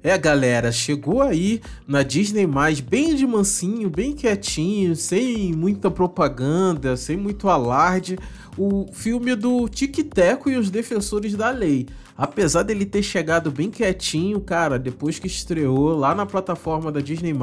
[0.00, 2.46] É, galera, chegou aí na Disney
[2.88, 8.16] bem de mansinho, bem quietinho, sem muita propaganda, sem muito alarde,
[8.56, 11.88] o filme do Tic Teco e os Defensores da Lei.
[12.16, 17.34] Apesar dele ter chegado bem quietinho, cara, depois que estreou lá na plataforma da Disney+,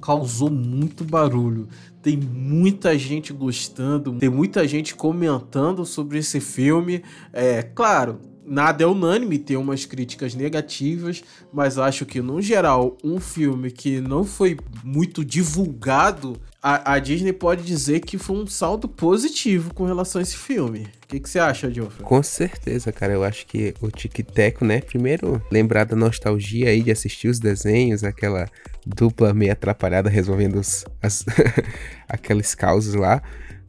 [0.00, 1.68] causou muito barulho.
[2.02, 7.02] Tem muita gente gostando, tem muita gente comentando sobre esse filme.
[7.32, 11.22] É, claro, nada é unânime, tem umas críticas negativas,
[11.52, 17.32] mas acho que, no geral, um filme que não foi muito divulgado, a, a Disney
[17.32, 20.88] pode dizer que foi um saldo positivo com relação a esse filme.
[21.04, 22.04] O que, que você acha, Geoffrey?
[22.04, 23.12] Com certeza, cara.
[23.12, 24.80] Eu acho que o Tic Teco, né?
[24.80, 28.48] Primeiro, lembrar da nostalgia aí de assistir os desenhos, aquela
[28.84, 31.24] dupla meio atrapalhada resolvendo os, as,
[32.08, 33.22] aqueles causos lá.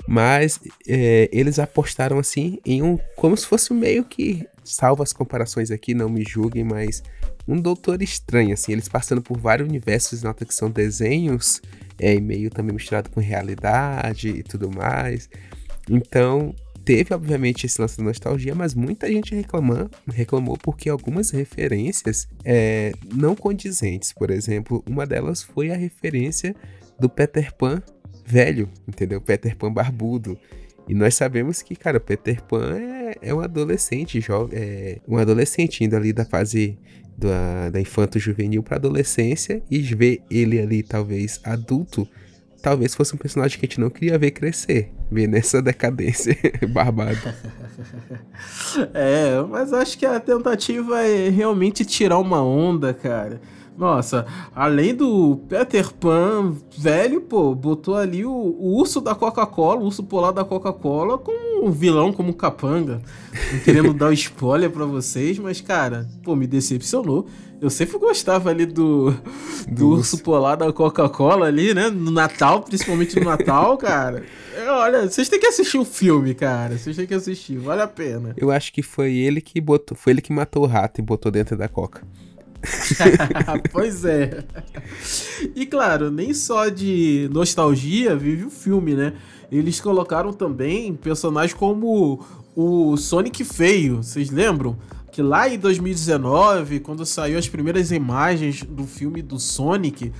[0.08, 2.98] Mas é, eles apostaram assim em um.
[3.16, 4.48] Como se fosse meio que.
[4.64, 7.04] Salvo as comparações aqui, não me julguem, mas.
[7.48, 8.72] Um doutor estranho, assim.
[8.74, 11.62] Eles passando por vários universos, nota que são desenhos,
[12.00, 15.30] é, e meio também misturado com realidade e tudo mais.
[15.90, 16.54] Então,
[16.84, 22.94] teve, obviamente, esse lance da nostalgia, mas muita gente reclamou, reclamou porque algumas referências é,
[23.14, 24.14] não condizentes.
[24.14, 26.56] Por exemplo, uma delas foi a referência
[27.00, 27.82] do Peter Pan
[28.28, 29.22] velho, entendeu?
[29.22, 30.38] Peter Pan barbudo.
[30.88, 35.84] E nós sabemos que, cara, Peter Pan é, é um adolescente, jovem, é um adolescente
[35.84, 36.78] indo ali da fase
[37.18, 42.08] da, da infanto juvenil para adolescência e ver ele ali, talvez adulto,
[42.62, 46.38] talvez fosse um personagem que a gente não queria ver crescer, ver nessa decadência
[46.70, 47.36] barbada.
[48.94, 53.40] É, mas acho que a tentativa é realmente tirar uma onda, cara.
[53.78, 54.26] Nossa,
[54.56, 60.04] além do Peter Pan velho, pô, botou ali o, o urso da Coca-Cola, o urso
[60.04, 63.02] polar da Coca-Cola, com um vilão como capanga.
[63.54, 67.28] Não querendo dar spoiler para vocês, mas, cara, pô, me decepcionou.
[67.62, 69.18] Eu sempre gostava ali do, do,
[69.68, 71.90] do urso polar da Coca-Cola ali, né?
[71.90, 74.24] No Natal, principalmente no Natal, cara.
[74.56, 76.78] É, olha, vocês têm que assistir o filme, cara.
[76.78, 78.34] Vocês têm que assistir, vale a pena.
[78.38, 81.32] Eu acho que foi ele que botou, foi ele que matou o rato e botou
[81.32, 82.02] dentro da Coca.
[83.72, 84.44] pois é.
[85.56, 89.14] E claro, nem só de nostalgia vive o filme, né?
[89.52, 94.78] Eles colocaram também personagens como o Sonic Feio, vocês lembram?
[95.12, 100.12] Que lá em 2019, quando saiu as primeiras imagens do filme do Sonic,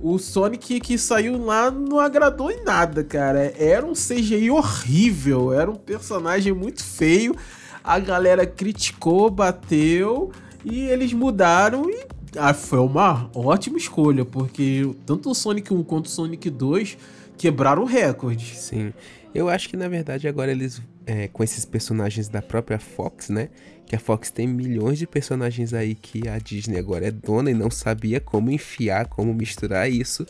[0.00, 3.54] o Sonic que saiu lá não agradou em nada, cara.
[3.58, 7.34] Era um CGI horrível, era um personagem muito feio.
[7.82, 10.30] A galera criticou, bateu,
[10.64, 16.06] e eles mudaram e ah, foi uma ótima escolha, porque tanto o Sonic 1 quanto
[16.06, 16.98] o Sonic 2
[17.36, 18.58] quebraram recordes.
[18.58, 18.92] Sim.
[19.34, 23.48] Eu acho que na verdade agora eles, é, com esses personagens da própria Fox, né?
[23.86, 27.54] Que a Fox tem milhões de personagens aí que a Disney agora é dona e
[27.54, 30.26] não sabia como enfiar, como misturar isso.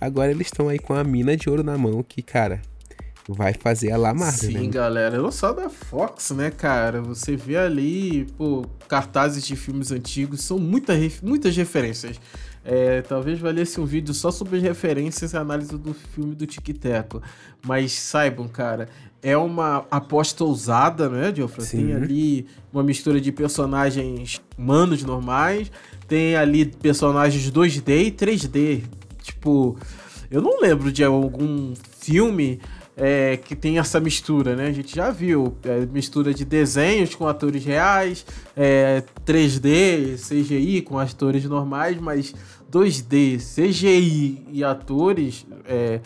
[0.00, 2.60] Agora eles estão aí com a mina de ouro na mão, que, cara,
[3.28, 4.66] vai fazer a La Marvel, Sim, né?
[4.66, 5.18] galera.
[5.18, 7.00] Não só da Fox, né, cara?
[7.00, 12.20] Você vê ali, pô, cartazes de filmes antigos, são muita, muitas referências.
[12.64, 16.68] É, talvez valesse um vídeo só sobre as referências e análise do filme do Tic
[16.78, 17.20] Teco.
[17.64, 18.88] Mas saibam, cara,
[19.20, 21.66] é uma aposta ousada, né, Geoffrey?
[21.66, 25.70] Tem ali uma mistura de personagens humanos normais,
[26.06, 28.82] tem ali personagens 2D e 3D.
[29.22, 29.76] Tipo,
[30.30, 32.60] eu não lembro de algum filme
[32.96, 34.66] é, que tem essa mistura, né?
[34.66, 38.24] A gente já viu é, mistura de desenhos com atores reais,
[38.56, 42.34] é, 3D, CGI com atores normais, mas
[42.70, 46.00] 2D, CGI e atores, é,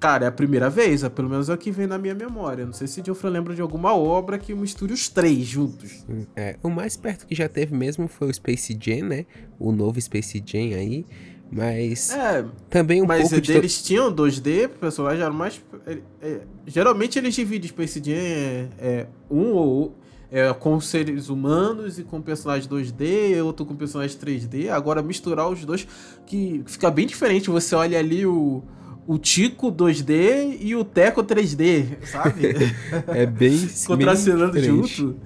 [0.00, 2.64] cara, é a primeira vez, é, pelo menos é o que vem na minha memória.
[2.64, 6.04] Não sei se Geoffrey lembra de alguma obra que misture os três juntos.
[6.34, 9.26] É, o mais perto que já teve mesmo foi o Space Jam, né?
[9.58, 11.04] O novo Space Jam aí.
[11.50, 12.10] Mas.
[12.10, 13.36] É, também um mas pouco.
[13.36, 15.60] Mas eles tinham 2D, o personagem era mais.
[15.86, 19.96] É, é, geralmente eles dividem Space Jam é, é um ou
[20.30, 24.68] é, com seres humanos e com personagens 2D, outro com personagens 3D.
[24.68, 25.86] Agora misturar os dois,
[26.26, 27.48] que fica bem diferente.
[27.48, 28.62] Você olha ali o,
[29.06, 32.54] o Tico 2D e o Teco 3D, sabe?
[33.08, 33.68] é bem.
[33.86, 35.16] Contracenando junto.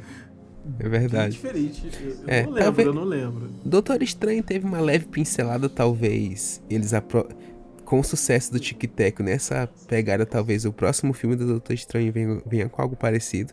[0.78, 1.32] É verdade.
[1.32, 1.90] diferente.
[2.00, 2.86] Eu, é, não lembro, talvez...
[2.86, 3.50] eu não lembro.
[3.64, 6.62] Doutor Estranho teve uma leve pincelada, talvez.
[6.68, 7.28] Eles apro...
[7.84, 12.12] com o sucesso do Tic Teco nessa pegada, talvez o próximo filme do Doutor Estranho
[12.12, 13.52] venha, venha com algo parecido.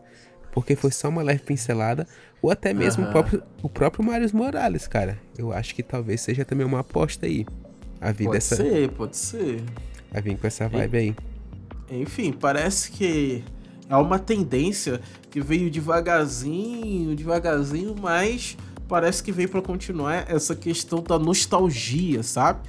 [0.52, 2.08] Porque foi só uma leve pincelada.
[2.42, 3.10] Ou até mesmo uh -huh.
[3.10, 5.18] o próprio, o próprio Marius Morales, cara.
[5.38, 7.46] Eu acho que talvez seja também uma aposta aí.
[8.00, 8.56] A vida pode essa...
[8.56, 9.64] ser, pode ser.
[10.14, 11.16] A vir com essa vibe aí.
[11.90, 13.44] Enfim, parece que
[13.90, 18.58] é uma tendência que veio devagarzinho, devagarzinho, mas
[18.88, 22.60] parece que veio para continuar essa questão da nostalgia, sabe?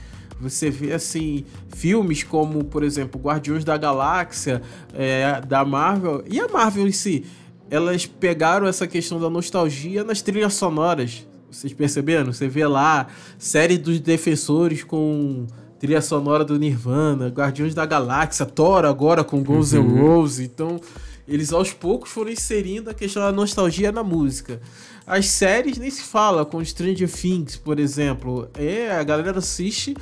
[0.40, 1.44] Você vê assim
[1.74, 4.62] filmes como, por exemplo, Guardiões da Galáxia,
[4.94, 7.24] é, da Marvel e a Marvel em si,
[7.70, 11.26] elas pegaram essa questão da nostalgia nas trilhas sonoras.
[11.50, 12.32] Vocês perceberam?
[12.32, 15.46] Você vê lá série dos defensores com
[15.78, 20.00] trilha sonora do Nirvana, Guardiões da Galáxia, Thor agora com Guns N' uhum.
[20.00, 20.46] Roses.
[20.46, 20.80] Então,
[21.28, 24.60] eles aos poucos foram inserindo a questão da nostalgia na música.
[25.06, 28.48] As séries nem se fala, com Stranger Things, por exemplo.
[28.54, 29.94] É, a galera assiste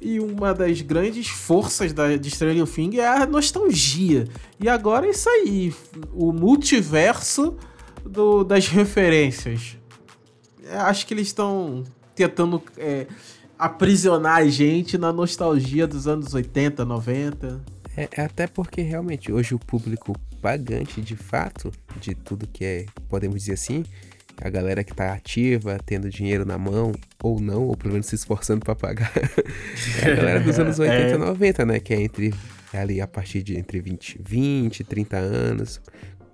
[0.00, 4.26] e uma das grandes forças da, de Stranger Things é a nostalgia.
[4.58, 5.72] E agora é isso aí,
[6.12, 7.56] o multiverso
[8.04, 9.76] do, das referências.
[10.64, 11.84] É, acho que eles estão
[12.16, 13.06] tentando é,
[13.56, 17.60] aprisionar a gente na nostalgia dos anos 80, 90.
[17.96, 22.86] É, é, até porque realmente hoje o público pagante de fato de tudo que é,
[23.08, 23.84] podemos dizer assim,
[24.40, 26.92] a galera que tá ativa, tendo dinheiro na mão,
[27.22, 29.12] ou não, ou pelo menos se esforçando para pagar.
[30.02, 31.18] é a galera dos anos 80 e é.
[31.18, 31.80] 90, né?
[31.80, 32.34] Que é entre
[32.72, 35.80] é ali a partir de entre 20, 20, 30 anos.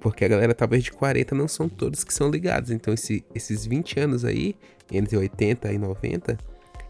[0.00, 2.70] Porque a galera talvez de 40 não são todos que são ligados.
[2.70, 4.54] Então esse, esses 20 anos aí,
[4.90, 6.38] entre 80 e 90,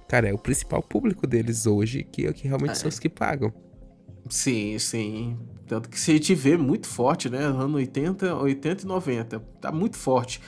[0.07, 2.75] cara, é o principal público deles hoje, que, que realmente é.
[2.75, 3.53] são os que pagam.
[4.29, 5.37] Sim, sim.
[5.67, 7.39] Tanto que se a gente vê muito forte, né?
[7.39, 9.41] Ano 80, 80 e 90.
[9.61, 10.41] Tá muito forte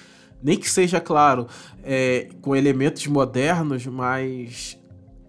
[0.43, 1.47] nem que seja, claro,
[1.85, 4.79] é, com elementos modernos, mas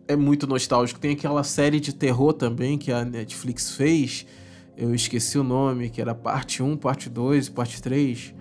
[0.08, 1.00] é muito nostálgico.
[1.00, 4.26] Tem aquela série de terror também que a Netflix fez,
[4.78, 8.34] eu esqueci o nome, que era parte 1, parte 2, parte 3.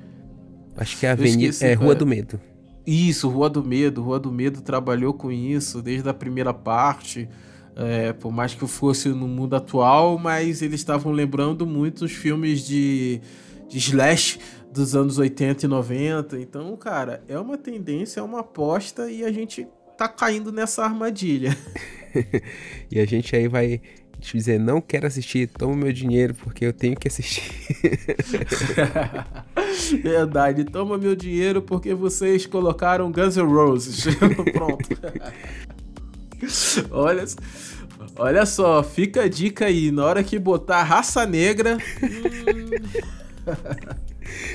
[0.76, 2.40] Acho que é a Avenida, esqueci, é Rua do Medo.
[2.86, 4.02] Isso, Rua do Medo.
[4.02, 7.28] Rua do Medo trabalhou com isso desde a primeira parte.
[7.80, 12.66] É, por mais que fosse no mundo atual, mas eles estavam lembrando muito os filmes
[12.66, 13.20] de,
[13.68, 14.38] de slash
[14.72, 16.40] dos anos 80 e 90.
[16.40, 19.66] Então, cara, é uma tendência, é uma aposta e a gente
[19.96, 21.56] tá caindo nessa armadilha.
[22.90, 23.80] e a gente aí vai
[24.20, 27.42] te dizer, não quero assistir, toma meu dinheiro porque eu tenho que assistir.
[30.02, 34.04] Verdade, toma meu dinheiro porque vocês colocaram Guns N' Roses.
[34.52, 34.88] Pronto.
[36.90, 37.24] olha,
[38.16, 41.78] olha só, fica a dica aí, na hora que botar raça negra.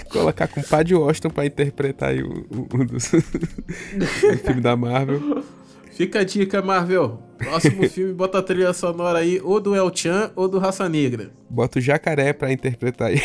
[0.09, 3.07] Colocar com o Paddy Washington pra interpretar aí o, o, o dos,
[4.45, 5.43] filme da Marvel.
[5.91, 7.21] Fica a dica, Marvel.
[7.37, 11.31] Próximo filme, bota a trilha sonora aí, ou do El Chan ou do Raça Negra.
[11.49, 13.21] Bota o jacaré pra interpretar aí.